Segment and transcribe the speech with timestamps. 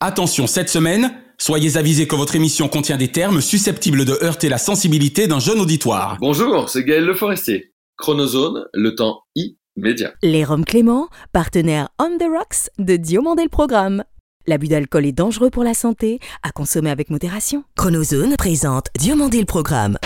[0.00, 4.58] Attention, cette semaine, soyez avisés que votre émission contient des termes susceptibles de heurter la
[4.58, 6.18] sensibilité d'un jeune auditoire.
[6.20, 7.72] Bonjour, c'est Gaël Le Forestier.
[7.96, 10.12] Chronozone, le temps immédiat.
[10.22, 14.04] Les Roms Clément, partenaire On the Rocks de Diomandé le Programme.
[14.46, 17.64] L'abus d'alcool est dangereux pour la santé, à consommer avec modération.
[17.76, 19.98] Chronozone présente Diomandé le Programme.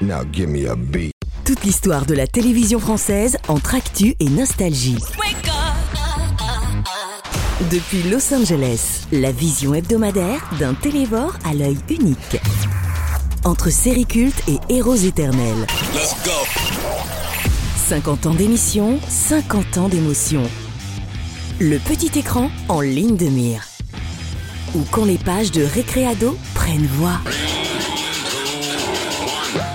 [0.00, 1.12] Now give me a beat.
[1.44, 4.96] Toute l'histoire de la télévision française entre actu et nostalgie.
[7.60, 12.40] Depuis Los Angeles, la vision hebdomadaire d'un télévore à l'œil unique.
[13.44, 15.66] Entre séries cultes et héros éternels.
[17.88, 20.44] 50 ans d'émission, 50 ans d'émotion.
[21.58, 23.64] Le petit écran en ligne de mire.
[24.76, 27.18] Ou quand les pages de Récréado prennent voix.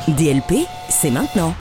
[0.07, 1.53] DLP, c'est maintenant.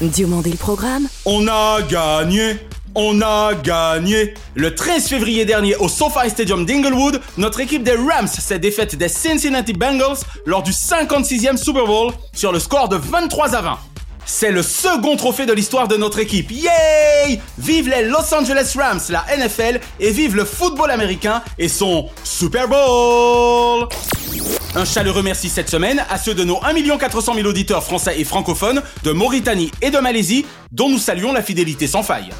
[0.00, 2.56] Diomandé le programme On a gagné
[2.94, 8.26] on a gagné Le 13 février dernier au SoFi Stadium d'Inglewood, notre équipe des Rams
[8.26, 13.54] s'est défaite des Cincinnati Bengals lors du 56e Super Bowl sur le score de 23
[13.54, 13.78] à 20.
[14.26, 16.50] C'est le second trophée de l'histoire de notre équipe.
[16.50, 22.08] Yay Vive les Los Angeles Rams, la NFL, et vive le football américain et son
[22.22, 23.88] Super Bowl
[24.74, 28.24] un chaleureux merci cette semaine à ceux de nos 1 400 000 auditeurs français et
[28.24, 32.30] francophones de Mauritanie et de Malaisie, dont nous saluons la fidélité sans faille.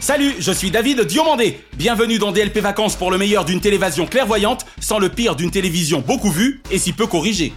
[0.00, 1.60] Salut, je suis David Diomandé.
[1.76, 6.02] Bienvenue dans DLP Vacances pour le meilleur d'une télévision clairvoyante, sans le pire d'une télévision
[6.06, 7.54] beaucoup vue et si peu corrigée.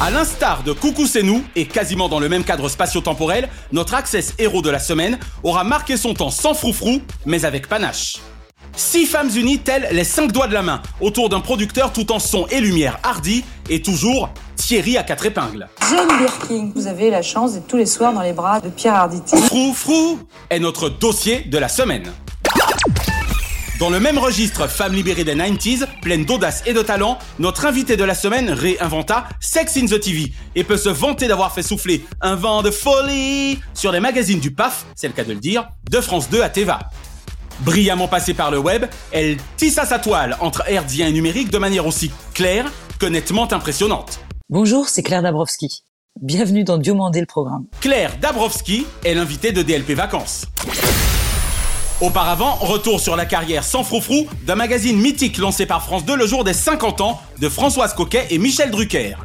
[0.00, 4.34] À l'instar de Coucou c'est nous, et quasiment dans le même cadre spatio-temporel, notre Access
[4.38, 8.16] héros de la semaine aura marqué son temps sans froufrou, mais avec panache.
[8.76, 12.18] Six femmes unies telles les cinq doigts de la main, autour d'un producteur tout en
[12.18, 15.68] son et lumière hardi, et toujours Thierry à quatre épingles.
[15.88, 18.94] Jane Birkin, vous avez la chance d'être tous les soirs dans les bras de Pierre
[18.94, 19.36] Arditi.
[19.36, 20.18] Frou Frou
[20.48, 22.12] est notre dossier de la semaine.
[23.80, 27.96] Dans le même registre, femme libérée des 90s, pleine d'audace et de talent, notre invité
[27.96, 32.04] de la semaine réinventa Sex in the TV et peut se vanter d'avoir fait souffler
[32.20, 35.66] un vent de folie sur les magazines du PAF, c'est le cas de le dire,
[35.90, 36.78] de France 2 à Teva.
[37.60, 41.86] Brillamment passée par le web, elle tissa sa toile entre herdien et numérique de manière
[41.86, 44.20] aussi claire que nettement impressionnante.
[44.48, 45.84] Bonjour, c'est Claire Dabrowski.
[46.20, 47.66] Bienvenue dans Diomandé le programme.
[47.80, 50.46] Claire Dabrowski est l'invitée de DLP Vacances.
[52.00, 56.26] Auparavant, retour sur la carrière sans froufrou d'un magazine mythique lancé par France 2 le
[56.26, 59.16] jour des 50 ans de Françoise Coquet et Michel Drucker.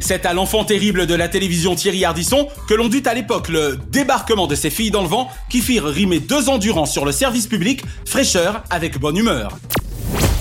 [0.00, 3.78] C'est à l'enfant terrible de la télévision Thierry Ardisson que l'on dut à l'époque le
[3.90, 7.12] débarquement de ses filles dans le vent qui firent rimer deux ans durant sur le
[7.12, 9.58] service public fraîcheur avec bonne humeur.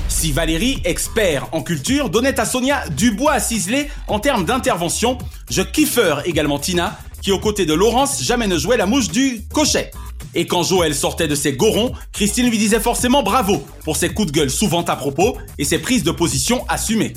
[0.07, 5.17] Si Valérie, expert en culture, donnait à Sonia du bois à ciseler en termes d'intervention,
[5.50, 9.41] je kiffeur également Tina, qui aux côtés de Laurence jamais ne jouait la mouche du
[9.53, 9.91] cochet.
[10.34, 14.31] Et quand Joël sortait de ses gorons, Christine lui disait forcément bravo pour ses coups
[14.31, 17.13] de gueule souvent à propos et ses prises de position assumées.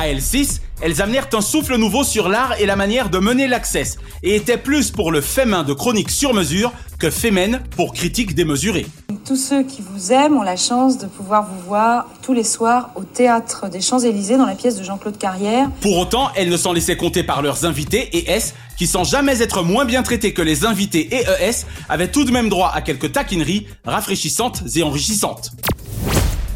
[0.00, 3.98] À L6, elles amenèrent un souffle nouveau sur l'art et la manière de mener l'access,
[4.22, 8.34] et étaient plus pour le fait main de chronique sur mesure que fémène pour critique
[8.34, 8.86] démesurée.
[9.26, 12.92] Tous ceux qui vous aiment ont la chance de pouvoir vous voir tous les soirs
[12.94, 15.70] au théâtre des Champs-Élysées dans la pièce de Jean-Claude Carrière.
[15.82, 19.42] Pour autant, elles ne s'en laissaient compter par leurs invités et S, qui sans jamais
[19.42, 22.80] être moins bien traités que les invités et ES, avaient tout de même droit à
[22.80, 25.50] quelques taquineries rafraîchissantes et enrichissantes.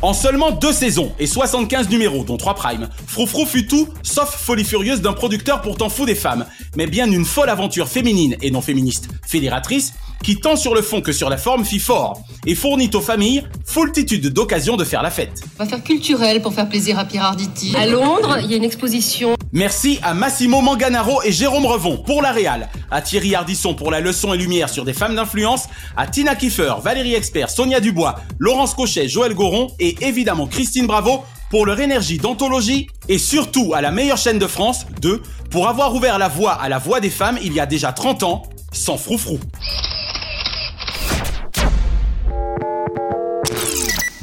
[0.03, 4.65] En seulement deux saisons et 75 numéros, dont trois primes, Froufrou fut tout sauf folie
[4.65, 6.45] furieuse d'un producteur pourtant fou des femmes,
[6.77, 11.01] mais bien une folle aventure féminine et non féministe fédératrice qui tant sur le fond
[11.01, 15.11] que sur la forme fit fort et fournit aux familles foultitude d'occasions de faire la
[15.11, 15.43] fête.
[15.59, 17.75] On va faire culturel pour faire plaisir à Pierre Arditi.
[17.77, 19.35] À Londres, il y a une exposition.
[19.57, 24.01] Merci à Massimo Manganaro et Jérôme Revon pour la Réal, à Thierry Ardisson pour la
[24.01, 28.75] leçon et lumière sur des femmes d'influence, à Tina Kiefer, Valérie Expert, Sonia Dubois, Laurence
[28.75, 33.93] Cochet, Joël Goron et évidemment Christine Bravo pour leur énergie d'anthologie et surtout à la
[33.93, 35.23] meilleure chaîne de France, 2,
[35.53, 38.25] pour avoir ouvert la voie à la voix des femmes il y a déjà 30
[38.25, 38.43] ans,
[38.73, 39.39] sans froufrou.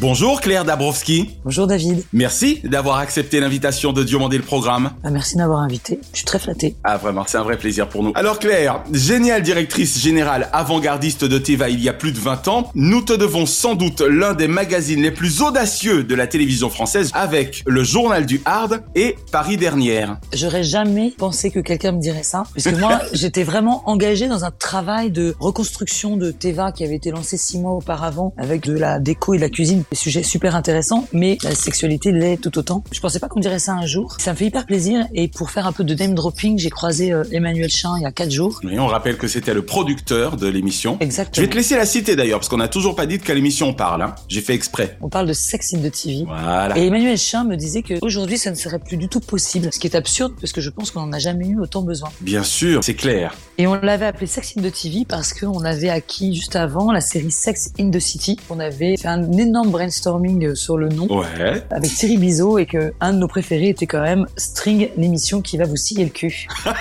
[0.02, 1.30] Bonjour Claire Dabrowski.
[1.46, 2.04] Bonjour David.
[2.12, 4.90] Merci d'avoir accepté l'invitation de Diomandé le programme.
[5.04, 6.00] Ah, merci de m'avoir invité.
[6.12, 6.76] Je suis très flatté.
[6.84, 8.12] Ah vraiment, c'est un vrai plaisir pour nous.
[8.16, 12.72] Alors Claire, géniale directrice générale avant-gardiste de Teva il y a plus de 20 ans,
[12.74, 17.12] nous te devons sans doute l'un des magazines les plus audacieux de la télévision française
[17.14, 20.18] avec le Journal du Hard et Paris Dernière.
[20.34, 22.46] J'aurais jamais pensé que quelqu'un me dirait ça.
[22.56, 26.96] Parce que moi, j'étais vraiment engagée dans un travail de reconstruction de Teva qui avait
[26.96, 30.24] été lancé six mois auparavant avec de la déco et de la cuisine Des sujets
[30.24, 32.82] super intéressants, mais la sexualité l'est tout autant.
[32.94, 34.16] Je pensais pas qu'on dirait ça un jour.
[34.20, 35.06] Ça me fait hyper plaisir.
[35.14, 38.06] Et pour faire un peu de name dropping, j'ai croisé euh, Emmanuel Chin il y
[38.06, 38.62] a quatre jours.
[38.64, 40.96] Oui, on rappelle que c'était le producteur de l'émission.
[41.02, 41.46] Je Exactement.
[41.46, 43.68] vais te laisser la citer d'ailleurs, parce qu'on n'a toujours pas dit de quelle émission
[43.68, 44.02] on parle.
[44.04, 44.16] Hein.
[44.30, 44.98] J'ai fait exprès.
[45.02, 46.24] On parle de Sex in the TV.
[46.26, 46.78] Voilà.
[46.78, 49.72] Et Emmanuel Chin me disait que aujourd'hui ça ne serait plus du tout possible.
[49.74, 52.08] Ce qui est absurde parce que je pense qu'on n'en a jamais eu autant besoin.
[52.22, 53.36] Bien sûr, c'est clair.
[53.58, 57.02] Et on l'avait appelé Sex in the TV parce qu'on avait acquis juste avant la
[57.02, 58.38] série Sex in the City.
[58.50, 61.08] On avait fait un énorme brainstorming sur le nom.
[61.08, 61.64] Ouais.
[61.72, 65.58] avec Thierry Bizot et que un de nos préférés était quand même String, l'émission qui
[65.58, 66.48] va vous scier le cul.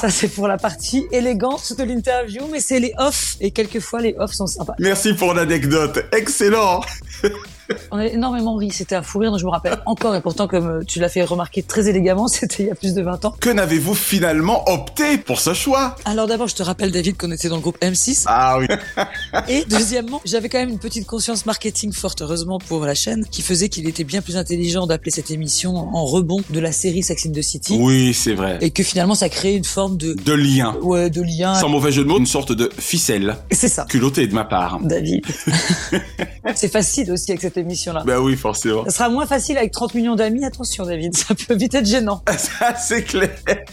[0.00, 3.36] Ça, c'est pour la partie élégante de l'interview, mais c'est les off.
[3.40, 4.74] Et quelquefois, les off sont sympas.
[4.78, 5.98] Merci pour l'anecdote.
[6.12, 6.80] Excellent.
[7.90, 8.70] On a énormément ri.
[8.70, 10.14] C'était un fou rire dont je me rappelle encore.
[10.14, 12.94] Et pourtant, comme euh, tu l'as fait remarquer très élégamment, c'était il y a plus
[12.94, 13.34] de 20 ans.
[13.40, 15.96] Que n'avez-vous finalement opté pour ce choix?
[16.04, 18.24] Alors d'abord, je te rappelle, David, qu'on était dans le groupe M6.
[18.26, 18.66] Ah oui.
[19.48, 23.42] Et deuxièmement, j'avais quand même une petite conscience marketing forte, heureusement pour la chaîne, qui
[23.42, 27.26] faisait qu'il était bien plus intelligent d'appeler cette émission en rebond de la série Sex
[27.26, 27.76] in the City.
[27.78, 28.58] Oui, c'est vrai.
[28.60, 30.76] Et que finalement, ça créait une forme de, De lien.
[30.82, 31.54] ouais, de lien.
[31.54, 33.36] Sans mauvais jeu de mots, une sorte de ficelle.
[33.50, 33.84] C'est ça.
[33.88, 34.78] Culottée de ma part.
[34.80, 35.24] David.
[36.54, 38.02] c'est facile aussi avec cette émission-là.
[38.06, 38.84] Ben oui, forcément.
[38.84, 40.44] Ça sera moins facile avec 30 millions d'amis.
[40.44, 42.22] Attention, David, ça peut vite être gênant.
[42.38, 43.30] Ça, c'est clair.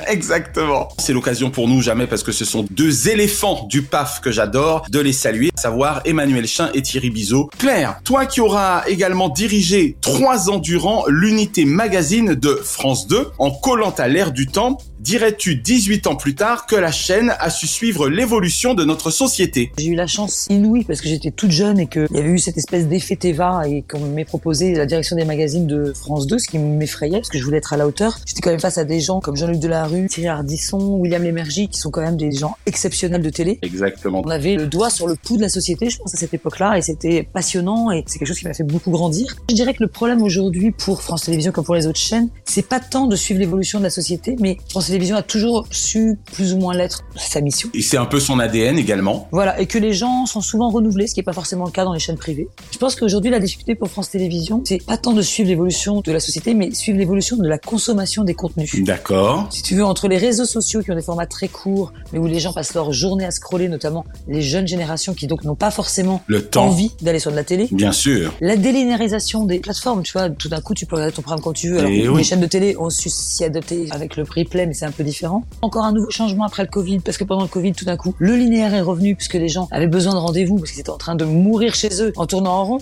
[0.08, 0.90] Exactement.
[0.98, 4.86] C'est l'occasion pour nous, jamais, parce que ce sont deux éléphants du PAF que j'adore,
[4.90, 7.50] de les saluer, à savoir Emmanuel Chin et Thierry Bizot.
[7.58, 13.52] Claire, toi qui auras également dirigé trois ans durant l'unité magazine de France 2, en
[13.52, 17.68] collant à l'ère du temps, dirais-tu 18 ans plus tard que la chaîne a su
[17.68, 19.72] suivre l'évolution de notre société?
[19.78, 22.40] J'ai eu la chance inouïe parce que j'étais toute jeune et qu'il y avait eu
[22.40, 26.40] cette espèce d'effet Teva et qu'on m'ait proposé la direction des magazines de France 2,
[26.40, 28.20] ce qui m'effrayait parce que je voulais être à la hauteur.
[28.26, 31.80] J'étais quand même face à des gens comme Jean-Luc Delarue, Thierry Ardisson, William Lémergie, qui
[31.80, 33.60] sont quand même des gens exceptionnels de télé.
[33.62, 34.22] Exactement.
[34.26, 36.78] On avait le doigt sur le pouls de la société, je pense, à cette époque-là,
[36.78, 39.36] et c'était passionnant, et c'est quelque chose qui m'a fait beaucoup grandir.
[39.50, 42.68] Je dirais que le problème aujourd'hui pour France Télévisions comme pour les autres chaînes, c'est
[42.68, 46.54] pas tant de suivre l'évolution de la société, mais France Télévisions a toujours su plus
[46.54, 47.70] ou moins l'être, sa mission.
[47.74, 49.28] Et c'est un peu son ADN également.
[49.32, 51.84] Voilà, et que les gens sont souvent renouvelés, ce qui n'est pas forcément le cas
[51.84, 52.48] dans les chaînes privées.
[52.72, 56.12] Je pense qu'aujourd'hui, la difficulté pour France Télévisions, c'est pas tant de suivre l'évolution de
[56.12, 58.84] la société, mais suivre l'évolution de la consommation des contenus.
[58.84, 59.48] D'accord.
[59.50, 62.28] Si tu veux, entre les réseaux sociaux qui ont des formats très courts, mais où
[62.28, 65.72] les gens passent leur journée à scroller, notamment les jeunes générations qui donc n'ont pas
[65.72, 66.66] forcément Le temps.
[66.68, 67.68] envie d'aller sur de la télé.
[67.72, 68.34] Bien sûr.
[68.42, 71.54] La délinéarisation des plateformes, tu vois, tout d'un coup tu peux regarder ton programme quand
[71.54, 71.80] tu veux.
[71.80, 72.18] Alors, Eh oui.
[72.18, 75.04] Les chaînes de télé ont su s'y adapter avec le replay, mais c'est un peu
[75.04, 75.44] différent.
[75.62, 78.14] Encore un nouveau changement après le Covid, parce que pendant le Covid, tout d'un coup,
[78.20, 80.98] le linéaire est revenu, puisque les gens avaient besoin de rendez-vous, parce qu'ils étaient en
[80.98, 82.78] train de mourir chez eux en tournant en rond.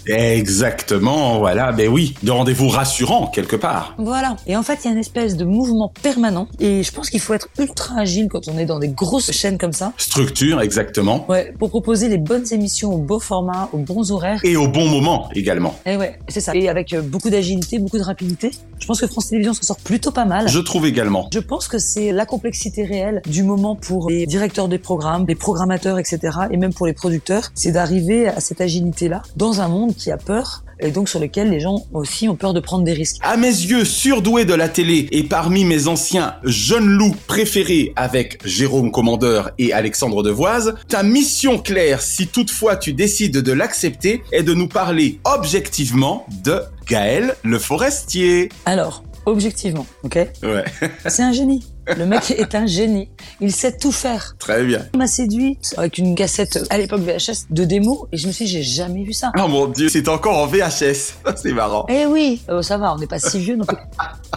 [0.74, 3.94] Exactement, voilà, ben oui, de rendez-vous rassurant quelque part.
[4.00, 4.38] Voilà.
[4.48, 6.48] Et en fait, il y a une espèce de mouvement permanent.
[6.60, 9.60] Et je pense qu'il faut être ultra agile quand on est dans des grosses chaînes
[9.60, 9.94] comme ça.
[9.98, 11.30] Structure, exactement.
[11.30, 14.40] Ouais, pour proposer les bonnes émissions au beau format, aux bons horaires.
[14.44, 15.76] Et au bon moment également.
[15.86, 16.56] Et ouais, c'est ça.
[16.56, 18.50] Et avec euh, beaucoup d'agilité, beaucoup de rapidité.
[18.80, 20.50] Je pense que France Télévisions s'en sort plutôt pas mal.
[20.50, 21.30] Je trouve également.
[21.32, 25.36] Je pense que c'est la complexité réelle du moment pour les directeurs des programmes, les
[25.36, 26.20] programmateurs, etc.
[26.50, 30.18] et même pour les producteurs, c'est d'arriver à cette agilité-là dans un monde qui a
[30.18, 33.18] peur et donc sur lequel les gens aussi ont peur de prendre des risques.
[33.22, 38.40] À mes yeux, surdoué de la télé et parmi mes anciens jeunes loups préférés avec
[38.46, 44.44] Jérôme Commandeur et Alexandre Devoise, ta mission claire, si toutefois tu décides de l'accepter, est
[44.44, 48.50] de nous parler objectivement de Gaël Le Forestier.
[48.66, 50.16] Alors, objectivement, ok?
[50.44, 50.66] Ouais,
[51.08, 51.64] C'est un génie.
[51.98, 53.10] Le mec est un génie.
[53.42, 54.36] Il sait tout faire.
[54.40, 54.86] très bien.
[54.94, 58.46] Il m'a séduite avec une cassette à l'époque VHS de démo et je me suis
[58.46, 59.32] dit j'ai jamais vu ça.
[59.38, 61.14] Oh mon dieu, c'est encore en VHS.
[61.36, 61.86] C'est marrant.
[61.90, 63.78] Eh oui, Euh, ça va, on n'est pas si vieux non plus.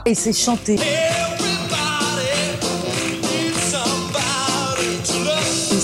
[0.07, 0.77] Et c'est chanté.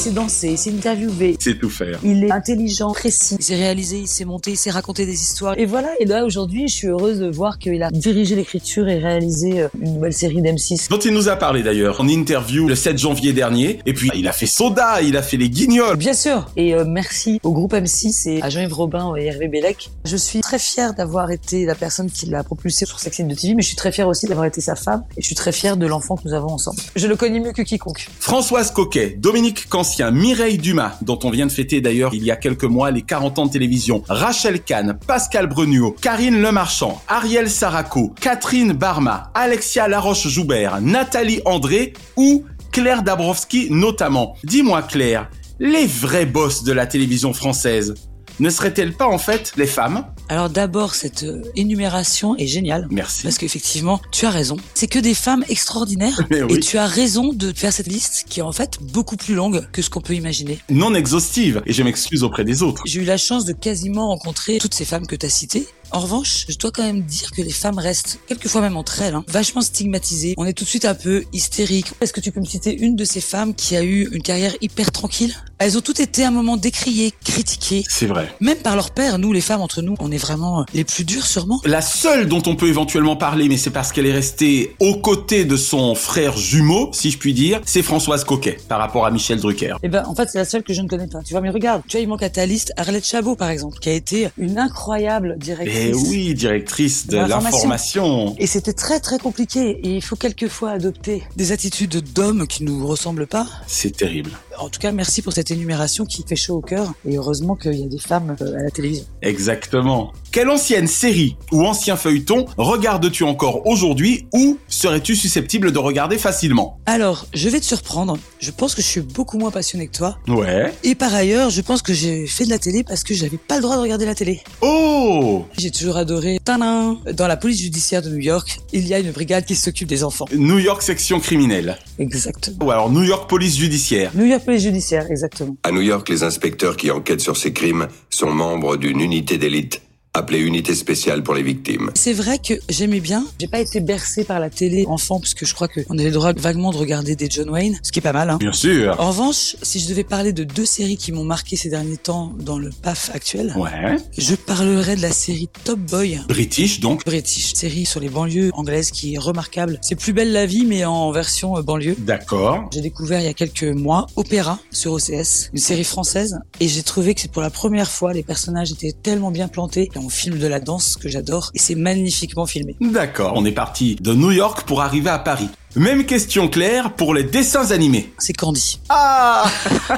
[0.03, 1.37] Il s'est dansé, il s'est interviewé.
[1.39, 1.97] C'est tout faire.
[2.03, 5.57] Il est intelligent, précis, il s'est réalisé, il s'est monté, il s'est raconté des histoires.
[5.57, 8.99] Et voilà, et là aujourd'hui, je suis heureuse de voir qu'il a dirigé l'écriture et
[8.99, 10.89] réalisé euh, une nouvelle série d'M6.
[10.89, 13.79] Dont il nous a parlé d'ailleurs en interview le 7 janvier dernier.
[13.87, 15.97] Et puis il a fait Soda, il a fait les Guignols.
[15.99, 16.51] Bien sûr.
[16.57, 19.93] Et euh, merci au groupe M6 et à Jean-Yves Robin et Hervé Bellec.
[20.05, 23.37] Je suis très fière d'avoir été la personne qui l'a propulsé sur Sex and the
[23.37, 25.53] TV, mais je suis très fière aussi d'avoir été sa femme et je suis très
[25.53, 26.79] fière de l'enfant que nous avons ensemble.
[26.97, 28.09] Je le connais mieux que quiconque.
[28.19, 29.69] Françoise Coquet, Dominique
[30.01, 33.39] Mireille Dumas, dont on vient de fêter d'ailleurs il y a quelques mois les 40
[33.39, 40.81] ans de télévision, Rachel Kahn, Pascal Bruniot, Karine Lemarchand, Ariel Saraco, Catherine Barma, Alexia Laroche-Joubert,
[40.81, 44.37] Nathalie André ou Claire Dabrowski notamment.
[44.45, 45.29] Dis-moi Claire,
[45.61, 47.95] les vrais boss de la télévision française,
[48.41, 50.05] ne seraient-elles pas en fait les femmes?
[50.29, 52.87] Alors d'abord, cette euh, énumération est géniale.
[52.91, 53.23] Merci.
[53.23, 54.57] Parce qu'effectivement, tu as raison.
[54.75, 56.21] C'est que des femmes extraordinaires.
[56.31, 56.55] Mais oui.
[56.55, 59.67] Et tu as raison de faire cette liste qui est en fait beaucoup plus longue
[59.73, 60.59] que ce qu'on peut imaginer.
[60.71, 62.83] Non exhaustive, et je m'excuse auprès des autres.
[62.87, 65.67] J'ai eu la chance de quasiment rencontrer toutes ces femmes que tu as citées.
[65.95, 69.15] En revanche, je dois quand même dire que les femmes restent, quelquefois même entre elles,
[69.15, 70.33] hein, vachement stigmatisées.
[70.39, 71.89] On est tout de suite un peu hystérique.
[72.01, 74.55] Est-ce que tu peux me citer une de ces femmes qui a eu une carrière
[74.63, 75.35] hyper tranquille?
[75.59, 77.85] Elles ont toutes été à un moment décriées, critiquées.
[77.91, 78.35] C'est vrai.
[78.41, 81.27] Même par leur père, nous les femmes entre nous, on est vraiment les plus durs
[81.27, 81.61] sûrement.
[81.67, 85.45] La seule dont on peut éventuellement parler, mais c'est parce qu'elle est restée aux côtés
[85.45, 89.41] de son frère jumeau, si je puis dire, c'est Françoise Coquet, par rapport à Michel
[89.41, 89.77] Drucker.
[89.83, 91.21] Eh ben, en fait, c'est la seule que je ne connais pas.
[91.23, 93.79] Tu vois, mais regarde, tu vois, il manque à ta liste Arlette Chabot, par exemple,
[93.79, 95.82] qui a été une incroyable directrice.
[95.89, 98.35] Eh oui, directrice de De l'information.
[98.39, 99.71] Et c'était très très compliqué.
[99.83, 103.47] Et il faut quelquefois adopter des attitudes d'hommes qui nous ressemblent pas.
[103.67, 104.31] C'est terrible.
[104.59, 106.93] En tout cas, merci pour cette énumération qui fait chaud au cœur.
[107.09, 109.05] Et heureusement qu'il y a des femmes euh, à la télévision.
[109.23, 110.13] Exactement.
[110.31, 116.79] Quelle ancienne série ou ancien feuilleton regardes-tu encore aujourd'hui ou serais-tu susceptible de regarder facilement?
[116.87, 118.17] Alors, je vais te surprendre.
[118.41, 120.19] Je pense que je suis beaucoup moins passionné que toi.
[120.29, 120.73] Ouais.
[120.85, 123.57] Et par ailleurs, je pense que j'ai fait de la télé parce que j'avais pas
[123.57, 124.41] le droit de regarder la télé.
[124.61, 126.39] Oh J'ai toujours adoré.
[126.45, 129.89] Tadam Dans la police judiciaire de New York, il y a une brigade qui s'occupe
[129.89, 130.27] des enfants.
[130.35, 131.77] New York section criminelle.
[131.99, 132.65] Exactement.
[132.65, 134.11] Ou alors New York police judiciaire.
[134.15, 135.57] New York police judiciaire, exactement.
[135.63, 139.83] À New York, les inspecteurs qui enquêtent sur ces crimes sont membres d'une unité d'élite
[140.15, 141.91] appelée Unité spéciale pour les victimes.
[141.95, 143.25] C'est vrai que j'aimais bien.
[143.41, 146.35] J'ai pas été bercé par la télé enfant puisque je crois qu'on avait le droit
[146.35, 148.29] vaguement de regarder des John Wayne, ce qui est pas mal.
[148.29, 148.37] Hein.
[148.39, 148.95] Bien sûr.
[149.01, 152.35] En revanche, si je devais parler de deux séries qui m'ont marqué ces derniers temps
[152.39, 153.97] dans le PAF actuel, Ouais.
[154.19, 156.21] je parlerais de la série Top Boy.
[156.29, 157.07] British donc.
[157.07, 159.79] British, série sur les banlieues anglaises qui est remarquable.
[159.81, 161.97] C'est plus belle la vie mais en version euh, banlieue.
[161.99, 162.69] D'accord.
[162.75, 166.83] J'ai découvert il y a quelques mois Opéra sur OCS, une série française, et j'ai
[166.83, 169.89] trouvé que c'est pour la première fois les personnages étaient tellement bien plantés.
[170.05, 172.77] On filme de la danse que j'adore et c'est magnifiquement filmé.
[172.81, 173.33] D'accord.
[173.37, 175.49] On est parti de New York pour arriver à Paris.
[175.77, 178.13] Même question claire pour les dessins animés.
[178.19, 179.45] C'est Candy, Ah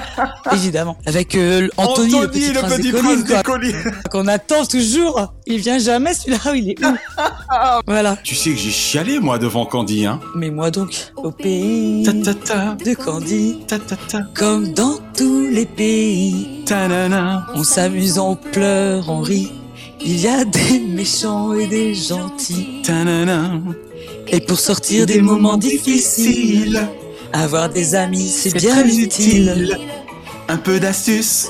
[0.52, 3.82] évidemment, avec euh, Anthony, le petit prince des collines.
[4.10, 5.32] qu'on attend toujours.
[5.46, 6.88] Il vient jamais celui-là, il est où
[7.86, 8.16] Voilà.
[8.22, 10.20] Tu sais que j'ai chialé moi devant Candy, hein.
[10.36, 12.74] Mais moi donc, au pays Ta ta ta.
[12.76, 14.20] de Candy, Ta ta ta.
[14.34, 16.64] comme dans tous les pays,
[17.54, 19.50] on s'amuse, on pleure, on rit.
[20.06, 22.82] Il y a des méchants et des gentils.
[22.84, 23.58] Ta-na-na.
[24.28, 26.86] Et pour sortir des moments difficiles,
[27.32, 29.78] avoir des amis, c'est bien utile.
[30.48, 31.48] Un peu d'astuce.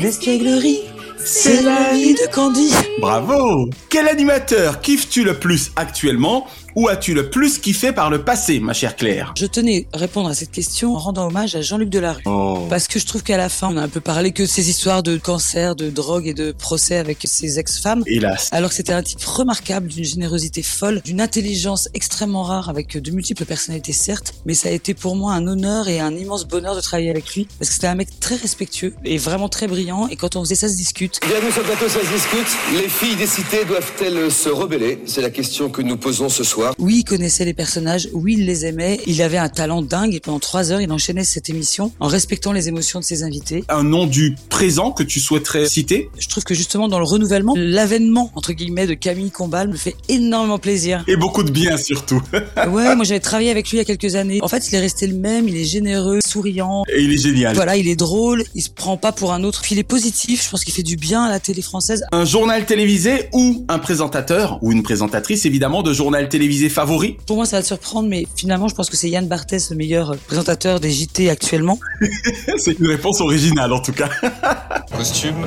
[0.00, 0.80] L'espièglerie,
[1.24, 2.72] c'est la vie de Candy.
[3.00, 6.46] Bravo Quel animateur kiffes-tu le plus actuellement?
[6.74, 9.32] Ou as-tu le plus kiffé par le passé, ma chère Claire?
[9.36, 12.22] Je tenais à répondre à cette question en rendant hommage à Jean-Luc Delarue.
[12.26, 12.66] Oh.
[12.70, 14.70] Parce que je trouve qu'à la fin, on a un peu parlé que de ces
[14.70, 18.02] histoires de cancer, de drogue et de procès avec ses ex-femmes.
[18.06, 18.48] Hélas.
[18.52, 23.10] Alors que c'était un type remarquable, d'une générosité folle, d'une intelligence extrêmement rare, avec de
[23.10, 26.74] multiples personnalités certes, mais ça a été pour moi un honneur et un immense bonheur
[26.74, 30.08] de travailler avec lui, parce que c'était un mec très respectueux et vraiment très brillant,
[30.08, 31.20] et quand on faisait ça se discute.
[31.26, 32.56] Bienvenue sur le plateau, ça se discute.
[32.80, 35.00] Les filles des cités doivent-elles se rebeller?
[35.06, 36.61] C'est la question que nous posons ce soir.
[36.78, 40.20] Oui, il connaissait les personnages, oui, il les aimait, il avait un talent dingue, et
[40.20, 43.64] pendant trois heures, il enchaînait cette émission en respectant les émotions de ses invités.
[43.68, 46.10] Un nom du présent que tu souhaiterais citer?
[46.18, 49.96] Je trouve que justement dans le renouvellement, l'avènement entre guillemets de Camille Combal me fait
[50.08, 51.04] énormément plaisir.
[51.08, 52.22] Et beaucoup de bien surtout.
[52.72, 54.38] Ouais, moi j'avais travaillé avec lui il y a quelques années.
[54.40, 56.84] En fait, il est resté le même, il est généreux, souriant.
[56.88, 57.54] Et il est génial.
[57.54, 59.62] Voilà, il est drôle, il se prend pas pour un autre.
[59.62, 62.04] Puis il est positif, je pense qu'il fait du bien à la télé française.
[62.12, 67.36] Un journal télévisé ou un présentateur ou une présentatrice évidemment de journal télévisé favori Pour
[67.36, 70.16] moi, ça va te surprendre, mais finalement, je pense que c'est Yann Barthès, le meilleur
[70.26, 71.78] présentateur des JT actuellement.
[72.58, 74.08] C'est une réponse originale en tout cas.
[74.96, 75.46] Costume,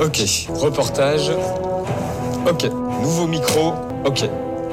[0.00, 0.18] ok.
[0.48, 1.30] Reportage,
[2.48, 2.70] ok.
[3.02, 3.72] Nouveau micro,
[4.04, 4.24] ok.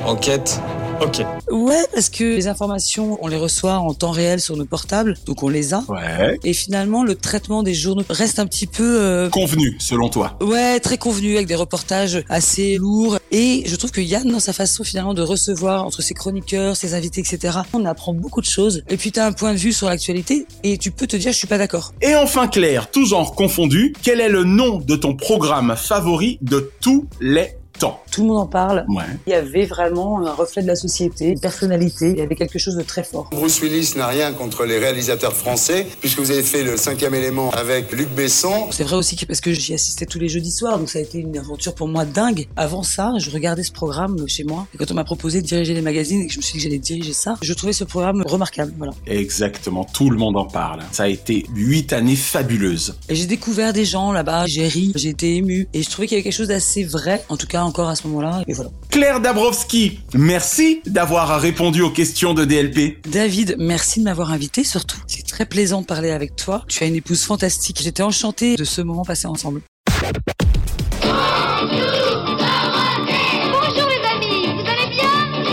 [0.06, 0.60] Enquête,
[1.02, 1.26] ok.
[1.52, 5.44] Ouais, parce que les informations, on les reçoit en temps réel sur nos portables, donc
[5.44, 5.84] on les a.
[5.88, 6.38] Ouais.
[6.44, 9.02] Et finalement, le traitement des journaux reste un petit peu...
[9.02, 10.38] euh, Convenu selon toi.
[10.42, 13.18] Ouais, très convenu avec des reportages assez lourds.
[13.32, 16.94] Et je trouve que Yann, dans sa façon finalement de recevoir entre ses chroniqueurs, ses
[16.94, 18.84] invités, etc., on apprend beaucoup de choses.
[18.90, 21.38] Et puis t'as un point de vue sur l'actualité et tu peux te dire je
[21.38, 21.94] suis pas d'accord.
[22.02, 26.72] Et enfin Claire, tout genre confondu, quel est le nom de ton programme favori de
[26.82, 28.02] tous les temps.
[28.12, 28.86] Tout le monde en parle.
[28.90, 29.04] Ouais.
[29.28, 32.12] Il y avait vraiment un reflet de la société, une personnalité.
[32.12, 33.30] Il y avait quelque chose de très fort.
[33.32, 37.52] Bruce Willis n'a rien contre les réalisateurs français, puisque vous avez fait le cinquième élément
[37.52, 38.68] avec Luc Besson.
[38.72, 41.02] C'est vrai aussi que parce que j'y assistais tous les jeudis soirs, donc ça a
[41.02, 42.48] été une aventure pour moi dingue.
[42.56, 44.68] Avant ça, je regardais ce programme chez moi.
[44.74, 46.60] Et quand on m'a proposé de diriger les magazines et que je me suis dit
[46.60, 48.74] que j'allais diriger ça, je trouvais ce programme remarquable.
[48.78, 48.94] Voilà.
[49.08, 50.82] Exactement, tout le monde en parle.
[50.92, 52.96] Ça a été huit années fabuleuses.
[53.10, 55.68] Et j'ai découvert des gens là-bas, j'ai ri, j'ai été ému.
[55.74, 57.96] Et je trouvais qu'il y avait quelque chose d'assez vrai, en tout cas encore à
[57.96, 58.42] ce moment-là.
[58.48, 58.72] Et voilà.
[58.90, 63.06] Claire Dabrowski, merci d'avoir répondu aux questions de DLP.
[63.10, 64.98] David, merci de m'avoir invité surtout.
[65.08, 66.64] C'est très plaisant de parler avec toi.
[66.68, 67.82] Tu as une épouse fantastique.
[67.82, 69.62] J'étais enchantée de ce moment passé ensemble.
[73.52, 75.10] Bonjour les amis, vous allez bien?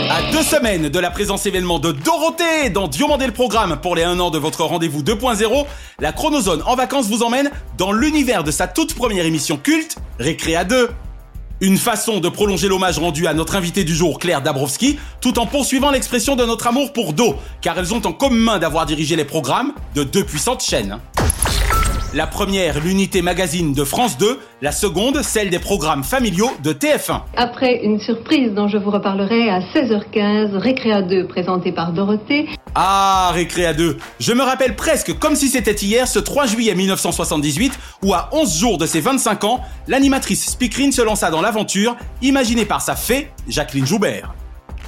[0.09, 4.03] À deux semaines de la présence événement de Dorothée dans Diomandé le programme pour les
[4.03, 5.65] 1 an de votre rendez-vous 2.0,
[5.99, 10.63] la Chronozone en vacances vous emmène dans l'univers de sa toute première émission culte, Récréa
[10.63, 10.89] 2.
[11.63, 15.45] Une façon de prolonger l'hommage rendu à notre invité du jour, Claire Dabrowski, tout en
[15.45, 19.23] poursuivant l'expression de notre amour pour Do, car elles ont en commun d'avoir dirigé les
[19.23, 20.99] programmes de deux puissantes chaînes.
[22.15, 27.21] La première, l'unité magazine de France 2, la seconde, celle des programmes familiaux de TF1.
[27.35, 32.47] Après une surprise dont je vous reparlerai à 16h15, Récréa 2 présenté par Dorothée.
[32.75, 33.97] Ah, Récréa 2.
[34.19, 38.59] Je me rappelle presque comme si c'était hier ce 3 juillet 1978 où à 11
[38.59, 43.31] jours de ses 25 ans, l'animatrice Speakerine se lança dans l'aventure imaginée par sa fée,
[43.47, 44.35] Jacqueline Joubert.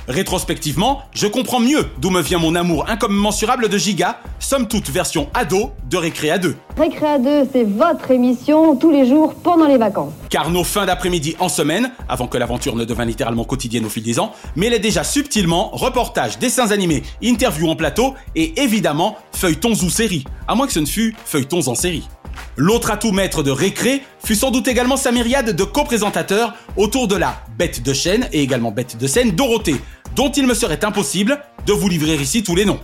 [0.08, 5.30] Rétrospectivement, je comprends mieux d'où me vient mon amour incommensurable de Giga, somme toute version
[5.34, 6.56] ado de Récréa 2.
[6.78, 10.14] Récréa 2, c'est votre émission tous les jours pendant les vacances.
[10.30, 14.04] Car nos fins d'après-midi en semaine, avant que l'aventure ne devint littéralement quotidienne au fil
[14.04, 19.90] des ans, mêlaient déjà subtilement reportages, dessins animés, interviews en plateau et évidemment feuilletons ou
[19.90, 22.08] séries, à moins que ce ne fût feuilletons en série.
[22.58, 27.16] L'autre atout maître de Récré fut sans doute également sa myriade de co-présentateurs autour de
[27.16, 29.76] la bête de chaîne et également bête de scène Dorothée,
[30.16, 32.80] dont il me serait impossible de vous livrer ici tous les noms.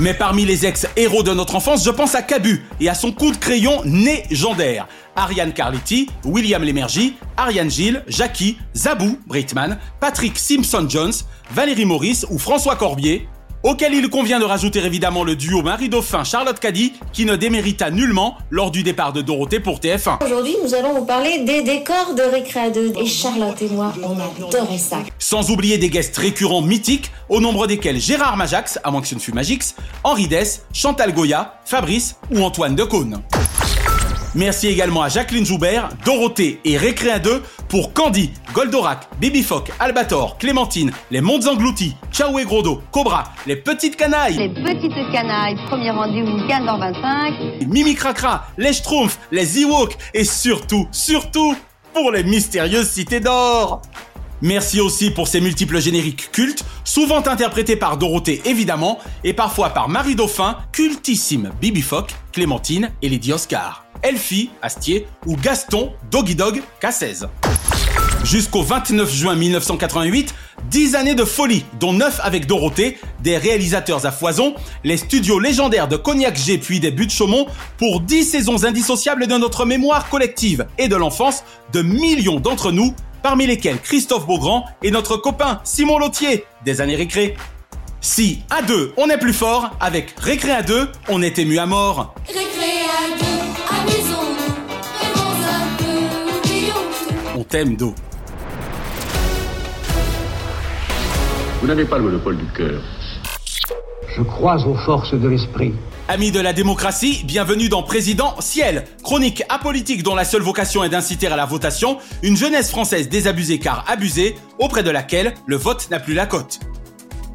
[0.00, 3.32] Mais parmi les ex-héros de notre enfance, je pense à Cabu et à son coup
[3.32, 4.86] de crayon légendaire.
[5.16, 11.14] Ariane Carletti, William Lémergie, Ariane Gilles, Jackie, Zabou, Britman, Patrick Simpson-Jones,
[11.50, 13.28] Valérie Maurice ou François Corbier,
[13.62, 18.70] auquel il convient de rajouter évidemment le duo Marie-Dauphin-Charlotte Caddy qui ne démérita nullement lors
[18.70, 20.24] du départ de Dorothée pour TF1.
[20.24, 22.92] Aujourd'hui, nous allons vous parler des décors de Récréa 2.
[23.00, 24.98] Et Charlotte et moi, on adorait ça.
[25.18, 29.14] Sans oublier des guests récurrents mythiques, au nombre desquels Gérard Majax, à moins que ce
[29.14, 29.74] ne fût Magix,
[30.04, 33.22] Henri Dess, Chantal Goya, Fabrice ou Antoine Decaune.
[34.34, 40.90] Merci également à Jacqueline Joubert, Dorothée et Récréa 2 pour Candy, Goldorak, Bibifoc, Albator, Clémentine,
[41.10, 46.38] les Mondes Engloutis, Ciao et Grodo, Cobra, les Petites Canailles, Les petites canailles, premier rendez-vous
[46.46, 47.66] 15h25.
[47.66, 51.56] Mimi Cracra, les Schtroumpfs, les Ewoks et surtout, surtout,
[51.94, 53.82] pour les mystérieuses cités d'or.
[54.40, 59.88] Merci aussi pour ces multiples génériques cultes, souvent interprétés par Dorothée évidemment, et parfois par
[59.88, 66.62] Marie Dauphin, cultissime Bibi Fock, Clémentine et Lady Oscar, Elfie, Astier ou Gaston, Doggy Dog,
[66.80, 67.28] K16.
[68.24, 70.34] Jusqu'au 29 juin 1988,
[70.70, 75.88] 10 années de folie, dont 9 avec Dorothée, des réalisateurs à foison, les studios légendaires
[75.88, 77.46] de Cognac G puis des buts de Chaumont,
[77.78, 82.94] pour 10 saisons indissociables de notre mémoire collective et de l'enfance de millions d'entre nous,
[83.22, 87.36] parmi lesquels Christophe Beaugrand et notre copain Simon Lautier, des années récré.
[88.00, 91.66] Si, à deux, on est plus fort, avec Récré à deux, on est ému à
[91.66, 92.14] mort.
[92.26, 93.24] Récréa 2,
[93.76, 94.54] amusons-nous,
[95.00, 96.74] rêvons un peu, oublions
[97.08, 97.38] tout.
[97.40, 97.94] On t'aime, Do.
[101.60, 102.80] Vous n'avez pas le monopole du cœur.
[104.16, 105.74] Je crois aux forces de l'esprit.
[106.10, 110.88] Amis de la démocratie, bienvenue dans Président Ciel, chronique apolitique dont la seule vocation est
[110.88, 115.86] d'inciter à la votation une jeunesse française désabusée car abusée, auprès de laquelle le vote
[115.90, 116.60] n'a plus la cote.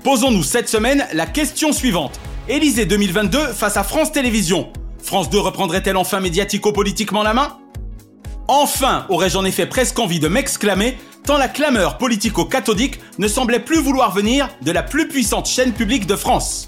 [0.03, 2.19] Posons-nous cette semaine la question suivante.
[2.49, 4.73] Élysée 2022 face à France Télévisions.
[5.03, 7.59] France 2 reprendrait-elle enfin médiatico-politiquement la main?
[8.47, 13.81] Enfin, aurais-je en effet presque envie de m'exclamer, tant la clameur politico-cathodique ne semblait plus
[13.81, 16.67] vouloir venir de la plus puissante chaîne publique de France.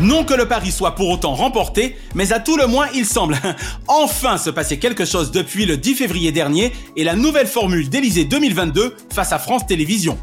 [0.00, 3.36] Non que le pari soit pour autant remporté, mais à tout le moins il semble
[3.88, 8.24] enfin se passer quelque chose depuis le 10 février dernier et la nouvelle formule d'Élysée
[8.24, 10.16] 2022 face à France Télévisions.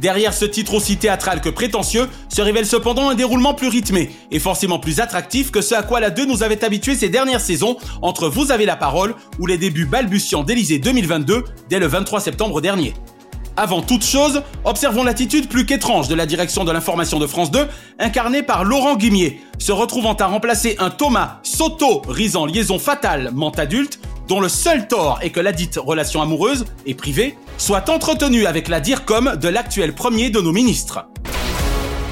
[0.00, 4.40] Derrière ce titre aussi théâtral que prétentieux se révèle cependant un déroulement plus rythmé et
[4.40, 7.76] forcément plus attractif que ce à quoi la 2 nous avait habitués ces dernières saisons
[8.02, 12.60] entre Vous avez la parole ou les débuts balbutiants d'Élysée 2022 dès le 23 septembre
[12.60, 12.94] dernier.
[13.56, 17.68] Avant toute chose, observons l'attitude plus qu'étrange de la direction de l'information de France 2,
[18.00, 23.52] incarnée par Laurent Guimier, se retrouvant à remplacer un Thomas Soto risant liaison fatale ment
[23.52, 28.46] adulte dont le seul tort est que la dite relation amoureuse et privée soit entretenue
[28.46, 31.06] avec la DIRCOM de l'actuel premier de nos ministres.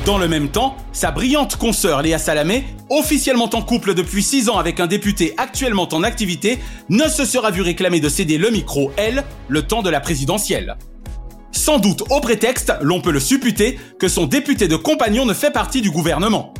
[0.05, 4.59] Dans le même temps, sa brillante consoeur Léa Salamé, officiellement en couple depuis 6 ans
[4.59, 8.93] avec un député actuellement en activité, ne se sera vu réclamer de céder le micro,
[8.97, 10.77] elle, le temps de la présidentielle.
[11.53, 15.51] Sans doute au prétexte, l'on peut le supputer, que son député de compagnon ne fait
[15.51, 16.55] partie du gouvernement.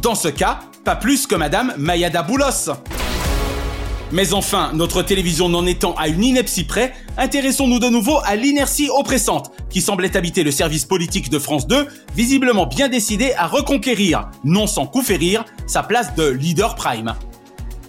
[0.00, 2.72] Dans ce cas, pas plus que Madame Mayada Boulos.
[4.10, 8.88] Mais enfin, notre télévision n'en étant à une ineptie près, intéressons-nous de nouveau à l'inertie
[8.90, 14.28] oppressante qui semblait habiter le service politique de France 2, visiblement bien décidé à reconquérir,
[14.44, 17.14] non sans coup férir, sa place de leader prime.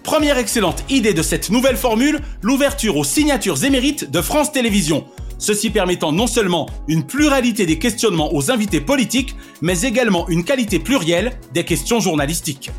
[0.03, 5.05] Première excellente idée de cette nouvelle formule, l'ouverture aux signatures émérites de France Télévisions.
[5.43, 10.79] Ceci permettant non seulement une pluralité des questionnements aux invités politiques, mais également une qualité
[10.79, 12.71] plurielle des questions journalistiques.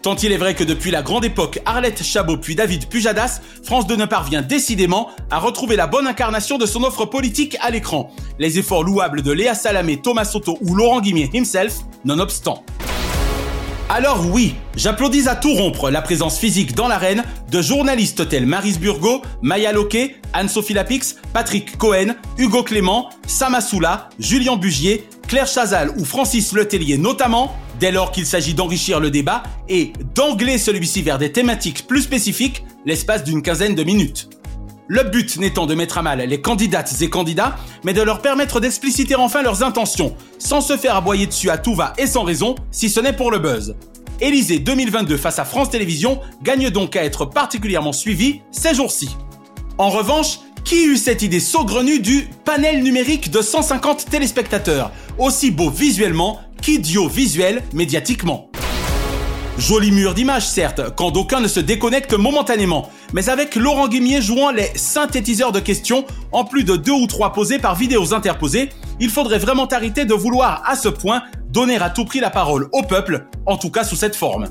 [0.00, 3.86] Tant il est vrai que depuis la grande époque Arlette Chabot puis David Pujadas, France
[3.86, 8.10] 2 ne parvient décidément à retrouver la bonne incarnation de son offre politique à l'écran.
[8.38, 12.64] Les efforts louables de Léa Salamé, Thomas Soto ou Laurent Guimier himself, nonobstant.
[13.94, 18.78] Alors oui, j'applaudis à tout rompre la présence physique dans l'arène de journalistes tels Maris
[18.80, 25.90] Burgo, Maya Loquet, Anne-Sophie Lapix, Patrick Cohen, Hugo Clément, Sam Assoula, Julien Bugier, Claire Chazal
[25.98, 31.18] ou Francis Letellier notamment, dès lors qu'il s'agit d'enrichir le débat et d'angler celui-ci vers
[31.18, 34.30] des thématiques plus spécifiques l'espace d'une quinzaine de minutes.
[34.88, 38.60] Le but n'étant de mettre à mal les candidates et candidats, mais de leur permettre
[38.60, 42.56] d'expliciter enfin leurs intentions, sans se faire aboyer dessus à tout va et sans raison,
[42.70, 43.76] si ce n'est pour le buzz.
[44.20, 49.16] Élysée 2022 face à France Télévisions gagne donc à être particulièrement suivi ces jours-ci.
[49.78, 55.70] En revanche, qui eut cette idée saugrenue du panel numérique de 150 téléspectateurs, aussi beau
[55.70, 58.51] visuellement qu'idiot-visuel médiatiquement
[59.58, 64.50] Joli mur d'image certes, quand d'aucuns ne se déconnectent momentanément, mais avec Laurent Guimier jouant
[64.50, 69.10] les synthétiseurs de questions, en plus de deux ou trois posés par vidéos interposées, il
[69.10, 72.82] faudrait vraiment arrêter de vouloir à ce point donner à tout prix la parole au
[72.82, 74.48] peuple, en tout cas sous cette forme.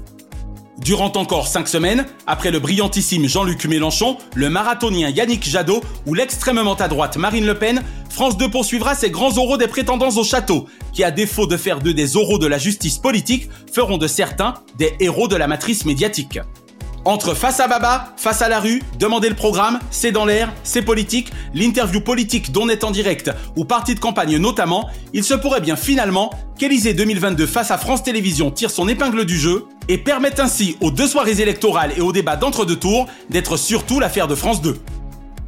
[0.84, 6.74] Durant encore cinq semaines, après le brillantissime Jean-Luc Mélenchon, le marathonien Yannick Jadot ou l'extrêmement
[6.74, 10.67] à droite Marine Le Pen, France 2 poursuivra ses grands oraux des prétendants au château,
[10.91, 14.56] qui à défaut de faire d'eux des oraux de la justice politique, feront de certains
[14.80, 16.39] des héros de la matrice médiatique.
[17.04, 20.84] Entre face à Baba, face à la rue, demander le programme, c'est dans l'air, c'est
[20.84, 25.62] politique, l'interview politique dont est en direct ou partie de campagne notamment, il se pourrait
[25.62, 30.40] bien finalement qu'Élysée 2022 face à France Télévisions tire son épingle du jeu et permette
[30.40, 34.62] ainsi aux deux soirées électorales et aux débats d'entre-deux tours d'être surtout l'affaire de France
[34.62, 34.78] 2.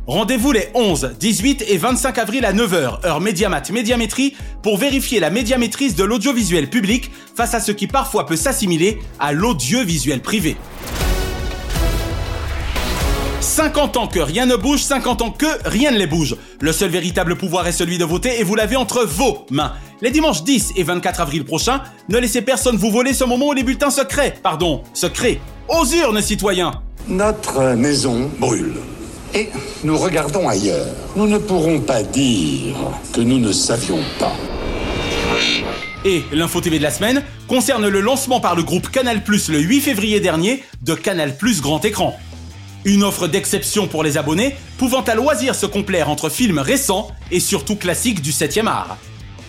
[0.07, 5.29] Rendez-vous les 11, 18 et 25 avril à 9h, heure Médiamat Médiamétrie, pour vérifier la
[5.29, 10.57] médiamétrise de l'audiovisuel public face à ce qui parfois peut s'assimiler à l'audiovisuel privé.
[13.53, 16.35] 50 ans que rien ne bouge, 50 ans que rien ne les bouge.
[16.59, 19.73] Le seul véritable pouvoir est celui de voter et vous l'avez entre vos mains.
[20.01, 23.53] Les dimanches 10 et 24 avril prochains, ne laissez personne vous voler ce moment où
[23.53, 25.39] les bulletins se créent, pardon, se créent.
[25.69, 28.73] Aux urnes, citoyens Notre maison brûle.
[29.35, 29.49] Et
[29.83, 30.87] nous regardons ailleurs.
[31.15, 32.75] Nous ne pourrons pas dire
[33.13, 34.33] que nous ne savions pas.
[36.05, 39.81] Et l'info TV de la semaine concerne le lancement par le groupe Canal+, le 8
[39.81, 42.17] février dernier, de Canal+, Grand Écran.
[42.85, 47.39] Une offre d'exception pour les abonnés, pouvant à loisir se complaire entre films récents et
[47.39, 48.97] surtout classiques du 7e art.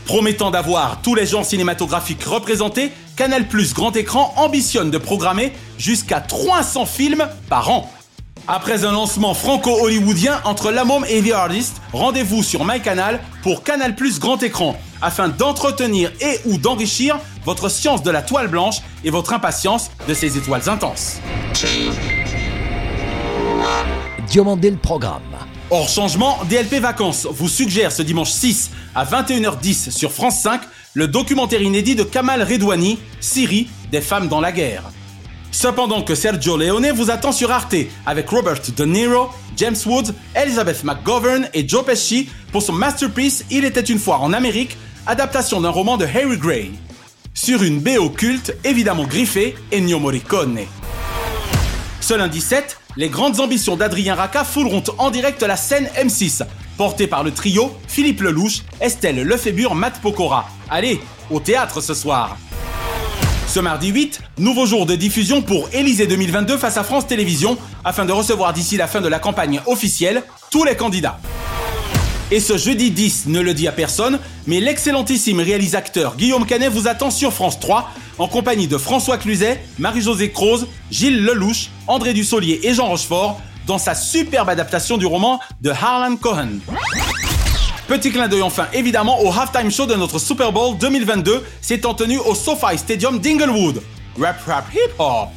[0.07, 6.21] Promettant d'avoir tous les genres cinématographiques représentés, Canal Plus Grand Écran ambitionne de programmer jusqu'à
[6.21, 7.91] 300 films par an.
[8.47, 14.21] Après un lancement franco-hollywoodien entre La et The Artist, rendez-vous sur MyCanal pour Canal Plus
[14.21, 19.33] Grand Écran, afin d'entretenir et ou d'enrichir votre science de la toile blanche et votre
[19.33, 21.21] impatience de ces étoiles intenses.
[24.27, 25.23] Diomandé le programme.
[25.71, 30.61] Hors changement, DLP Vacances vous suggère ce dimanche 6 à 21h10 sur France 5
[30.95, 34.85] le documentaire inédit de Kamal Redouani, Syrie, des femmes dans la guerre.
[35.51, 40.85] Cependant que Sergio Leone vous attend sur Arte avec Robert De Niro, James Woods, Elizabeth
[40.85, 45.71] McGovern et Joe Pesci pour son masterpiece Il était une fois en Amérique, adaptation d'un
[45.71, 46.73] roman de Harry Gray.
[47.35, 50.61] Sur une BO culte, évidemment griffée, Ennio Morricone.
[52.05, 56.43] Ce lundi 7, les grandes ambitions d'Adrien Racca fouleront en direct la scène M6,
[56.77, 60.47] portée par le trio Philippe Lelouch, Estelle Lefébure, Matt Pokora.
[60.69, 62.37] Allez, au théâtre ce soir.
[63.49, 68.05] Ce mardi 8, nouveau jour de diffusion pour Élysée 2022 face à France Télévisions, afin
[68.05, 71.19] de recevoir d'ici la fin de la campagne officielle tous les candidats.
[72.31, 76.89] Et ce jeudi 10 ne le dit à personne, mais l'excellentissime réalisateur Guillaume Canet vous
[76.89, 82.61] attend sur France 3 en compagnie de François Cluzet, Marie-Josée Croze, Gilles Lelouch, André Dussolier
[82.63, 86.61] et Jean Rochefort dans sa superbe adaptation du roman de Harlan Cohen.
[87.87, 92.19] Petit clin d'œil enfin évidemment au halftime show de notre Super Bowl 2022 s'étant tenu
[92.19, 93.83] au SoFi Stadium d'Inglewood.
[94.19, 95.29] Rap rap hip hop.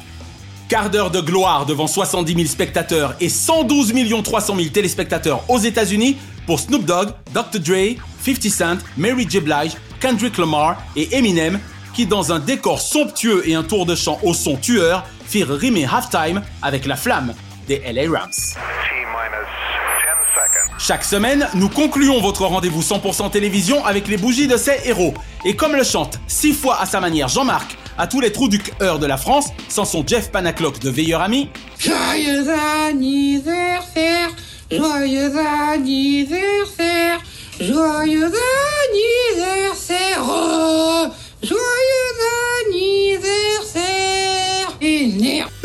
[0.68, 6.16] Quart d'heure de gloire devant 70 000 spectateurs et 112 300 000 téléspectateurs aux États-Unis
[6.48, 7.60] pour Snoop Dogg, Dr.
[7.60, 9.40] Dre, 50 Cent, Mary J.
[9.40, 11.60] Blige, Kendrick Lamar et Eminem
[11.92, 15.84] qui dans un décor somptueux et un tour de chant au son tueur firent rimer
[15.84, 17.34] halftime avec la flamme
[17.66, 18.30] des LA Rams.
[20.78, 25.12] Chaque semaine, nous concluons votre rendez-vous 100% télévision avec les bougies de ces héros.
[25.44, 28.58] Et comme le chante six fois à sa manière Jean-Marc, à tous les trous du
[28.58, 31.50] cœur de la France, sans son Jeff Panaclock de veilleur ami.
[31.78, 32.46] Joyeux
[32.88, 34.30] anniversaire,
[34.70, 35.32] joyeux
[35.70, 37.20] anniversaire,
[37.60, 38.30] joyeux
[38.84, 41.06] anniversaire, oh,
[41.42, 41.58] joyeux
[42.66, 43.88] anniversaire,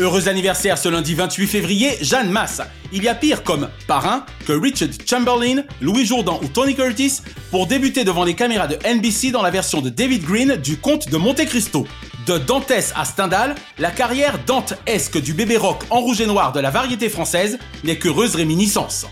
[0.00, 2.62] Heureux anniversaire ce lundi 28 février, Jeanne Masse.
[2.92, 7.66] Il y a pire comme parrain que Richard Chamberlain, Louis Jourdan ou Tony Curtis pour
[7.66, 11.16] débuter devant les caméras de NBC dans la version de David Green du Comte de
[11.16, 11.86] Monte Cristo.
[12.26, 16.60] De Dantès à Stendhal, la carrière dantesque du bébé rock en rouge et noir de
[16.60, 19.06] la variété française n'est qu'heureuse réminiscence.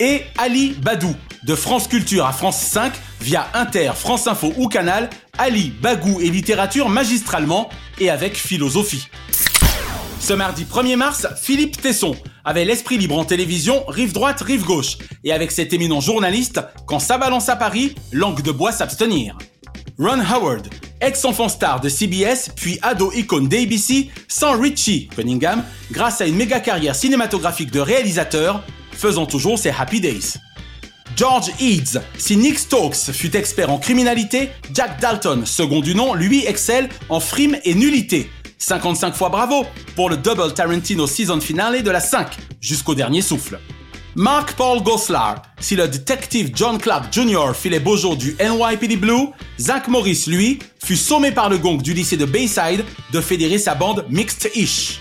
[0.00, 5.08] Et Ali Badou, de France Culture à France 5, via Inter, France Info ou Canal,
[5.38, 9.08] Ali Bagou et littérature magistralement et avec philosophie.
[10.20, 14.98] Ce mardi 1er mars, Philippe Tesson avait l'esprit libre en télévision, rive droite, rive gauche,
[15.24, 19.38] et avec cet éminent journaliste, quand ça balance à Paris, langue de bois s'abstenir.
[19.98, 20.68] Ron Howard,
[21.00, 26.60] ex-enfant star de CBS, puis ado icône d'ABC, sans Richie Cunningham, grâce à une méga
[26.60, 30.34] carrière cinématographique de réalisateur, faisant toujours ses Happy Days.
[31.16, 36.44] George Eads, si Nick Stokes fut expert en criminalité, Jack Dalton, second du nom, lui
[36.44, 38.30] excelle en frime et nullité.
[38.58, 43.58] 55 fois bravo pour le double Tarantino season finale de la 5 jusqu'au dernier souffle.
[44.18, 47.52] Mark Paul Goslar, si le détective John Clark Jr.
[47.66, 49.28] les beaux jours du NYPD Blue,
[49.60, 53.74] Zach Morris, lui, fut sommé par le gong du lycée de Bayside de fédérer sa
[53.74, 55.00] bande Mixed-ish.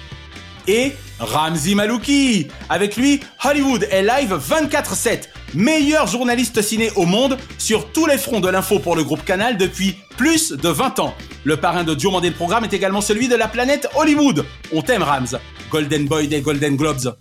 [0.67, 7.93] Et Ramzi Malouki, avec lui, Hollywood est live 24-7, meilleur journaliste ciné au monde sur
[7.93, 11.15] tous les fronts de l'info pour le groupe Canal depuis plus de 20 ans.
[11.45, 14.43] Le parrain de Diomandé le programme est également celui de la planète Hollywood.
[14.73, 15.39] On t'aime Rams,
[15.71, 17.15] Golden Boy des Golden Globes.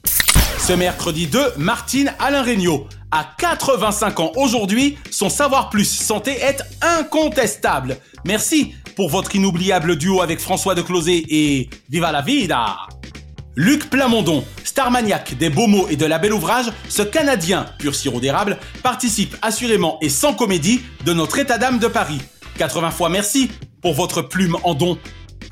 [0.66, 2.88] Ce mercredi 2, Martine Alain Regnault.
[3.10, 7.98] À 85 ans aujourd'hui, son savoir plus santé est incontestable.
[8.24, 12.78] Merci pour votre inoubliable duo avec François de Closet et Viva la vida
[13.56, 17.94] Luc Plamondon, star maniaque des beaux mots et de la belle ouvrage, ce Canadien, pur
[17.94, 22.22] sirop d'érable, participe assurément et sans comédie de notre état d'âme de Paris.
[22.56, 23.50] 80 fois merci
[23.82, 24.98] pour votre plume en don.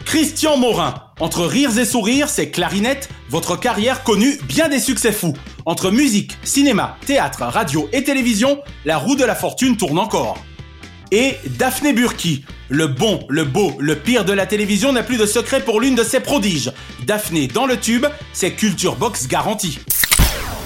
[0.05, 5.35] Christian Morin, entre rires et sourires, c'est clarinette, votre carrière connue bien des succès fous.
[5.65, 10.39] Entre musique, cinéma, théâtre, radio et télévision, la roue de la fortune tourne encore.
[11.11, 15.27] Et Daphné Burki, le bon, le beau, le pire de la télévision n'a plus de
[15.27, 16.73] secret pour l'une de ses prodiges.
[17.05, 19.79] Daphné dans le tube, c'est Culture Box garantie.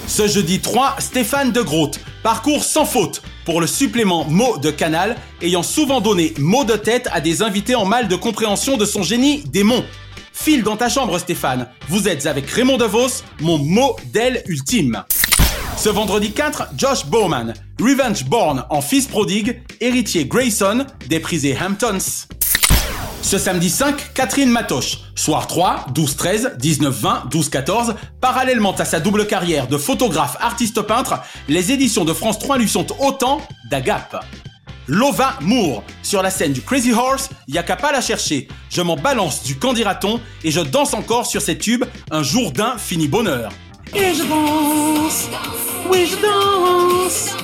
[0.07, 5.17] Ce jeudi 3, Stéphane de Groot, parcours sans faute pour le supplément mots de Canal,
[5.43, 9.03] ayant souvent donné mots de tête à des invités en mal de compréhension de son
[9.03, 9.85] génie démon.
[10.33, 15.03] File dans ta chambre Stéphane, vous êtes avec Raymond DeVos, mon modèle ultime.
[15.77, 21.99] Ce vendredi 4, Josh Bowman, Revenge Born en fils prodigue, héritier Grayson des prisés Hamptons.
[23.27, 24.99] Ce samedi 5, Catherine Matoche.
[25.17, 27.97] Soir 3, 12-13, 19-20, 12-14.
[28.21, 32.69] Parallèlement à sa double carrière de photographe artiste peintre, les éditions de France 3 lui
[32.69, 34.25] sont autant d'agapes.
[34.87, 35.83] Lova Moore.
[36.05, 38.47] Sur la scène du Crazy Horse, y a qu'à pas la chercher.
[38.71, 42.79] Je m'en balance du candidaton et je danse encore sur ces tubes un jour d'un
[42.79, 43.51] fini bonheur.
[43.93, 45.29] Et je danse,
[45.91, 47.35] oui je danse.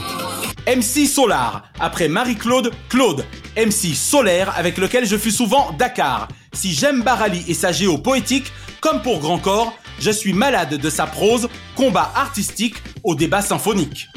[0.64, 3.24] MC Solar, après Marie-Claude, Claude.
[3.56, 6.28] MC Solaire, avec lequel je fus souvent Dakar.
[6.52, 10.90] Si j'aime Barali et sa géo poétique, comme pour Grand Corps, je suis malade de
[10.90, 14.08] sa prose, combat artistique au débat symphonique.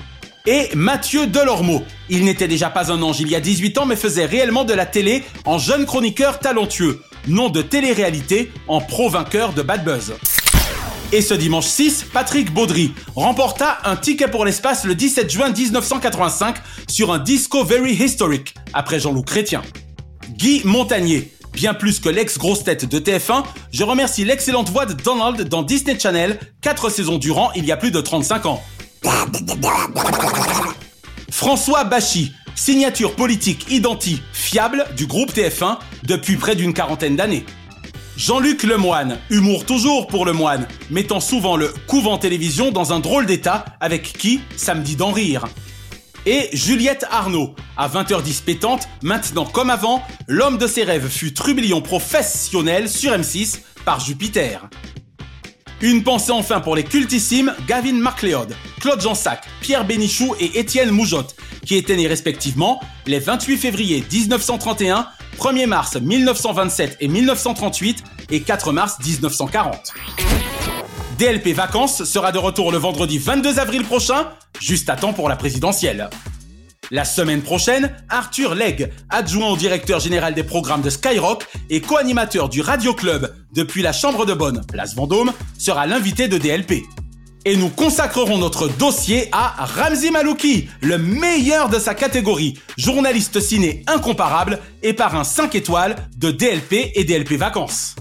[0.47, 1.83] Et Mathieu Delormeau.
[2.09, 4.73] Il n'était déjà pas un ange il y a 18 ans, mais faisait réellement de
[4.73, 7.01] la télé en jeune chroniqueur talentueux.
[7.27, 10.13] Nom de télé-réalité en pro-vainqueur de Bad Buzz.
[11.15, 16.57] Et ce dimanche 6, Patrick Baudry remporta un ticket pour l'espace le 17 juin 1985
[16.89, 19.61] sur un disco very historic, après Jean-Loup Chrétien.
[20.31, 25.47] Guy Montagnier, bien plus que l'ex-grosse tête de TF1, je remercie l'excellente voix de Donald
[25.47, 28.61] dans Disney Channel, 4 saisons durant il y a plus de 35 ans.
[31.31, 37.45] François Bachy, signature politique identique fiable du groupe TF1 depuis près d'une quarantaine d'années.
[38.17, 43.65] Jean-Luc Lemoine, humour toujours pour Lemoine, mettant souvent le couvent télévision dans un drôle d'état
[43.81, 45.45] avec qui Samedi d'en rire.
[46.25, 51.81] Et Juliette Arnaud, à 20h10 pétante, maintenant comme avant, l'homme de ses rêves fut trublion
[51.81, 54.69] professionnel sur M6 par Jupiter.
[55.85, 61.35] Une pensée enfin pour les cultissimes Gavin MacLeod, Claude Jansac, Pierre Bénichou et Étienne Moujotte,
[61.63, 65.05] qui étaient nés respectivement les 28 février 1931,
[65.37, 69.93] 1er mars 1927 et 1938 et 4 mars 1940.
[71.19, 75.35] DLP Vacances sera de retour le vendredi 22 avril prochain, juste à temps pour la
[75.35, 76.09] présidentielle.
[76.91, 82.47] La semaine prochaine, Arthur Legge, adjoint au directeur général des programmes de Skyrock et co-animateur
[82.47, 86.83] du Radio Club depuis la Chambre de Bonne, place Vendôme, sera l'invité de DLP.
[87.45, 93.83] Et nous consacrerons notre dossier à Ramzi Malouki, le meilleur de sa catégorie, journaliste ciné
[93.87, 97.95] incomparable et par un 5 étoiles de DLP et DLP Vacances.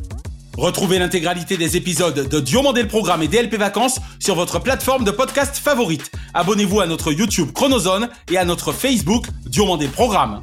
[0.56, 5.10] Retrouvez l'intégralité des épisodes de Diomandé le Programme et DLP Vacances sur votre plateforme de
[5.10, 6.12] podcast favorite.
[6.32, 10.40] Abonnez-vous à notre YouTube Chronozone et à notre Facebook Diomandé le Programme.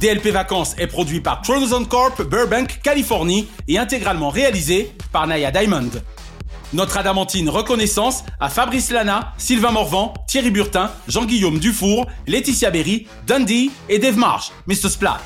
[0.00, 5.90] DLP Vacances est produit par Chronozone Corp Burbank, Californie et intégralement réalisé par Naya Diamond.
[6.74, 13.70] Notre adamantine reconnaissance à Fabrice Lana, Sylvain Morvan, Thierry Burtin, Jean-Guillaume Dufour, Laetitia Berry, Dundee
[13.88, 14.90] et Dave Marsh, Mr.
[14.90, 15.22] Splat.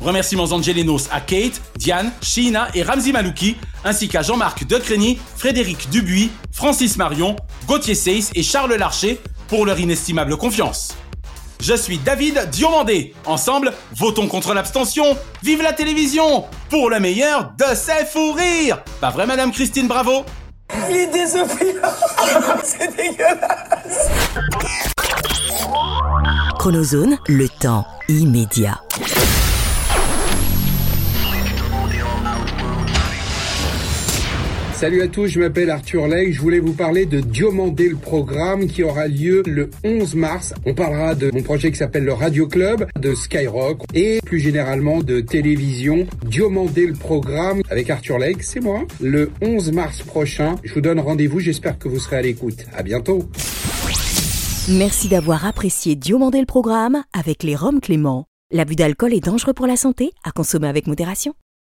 [0.00, 6.30] Remerciements angelinos à Kate, Diane, Sheena et Ramzi Malouki, ainsi qu'à Jean-Marc Decreny, Frédéric Dubuis,
[6.52, 10.96] Francis Marion, Gauthier Seyss et Charles Larcher pour leur inestimable confiance.
[11.60, 13.14] Je suis David Diomandé.
[13.26, 15.16] Ensemble, votons contre l'abstention.
[15.42, 20.24] Vive la télévision Pour le meilleur de ses fous rires Pas vrai, Madame Christine Bravo?
[20.88, 21.88] Il est désopilant
[22.62, 24.08] C'est dégueulasse
[26.58, 28.80] Chronozone, le temps immédiat.
[34.78, 36.36] Salut à tous, je m'appelle Arthur Legge.
[36.36, 40.54] Je voulais vous parler de Diomandé le programme qui aura lieu le 11 mars.
[40.66, 45.00] On parlera de mon projet qui s'appelle le Radio Club, de Skyrock et plus généralement
[45.00, 46.06] de télévision.
[46.24, 48.84] Diomandé le programme avec Arthur Legge, c'est moi.
[49.00, 51.40] Le 11 mars prochain, je vous donne rendez-vous.
[51.40, 52.64] J'espère que vous serez à l'écoute.
[52.72, 53.28] À bientôt.
[54.68, 58.26] Merci d'avoir apprécié Diomandé le programme avec les Roms Clément.
[58.52, 61.34] L'abus d'alcool est dangereux pour la santé, à consommer avec modération.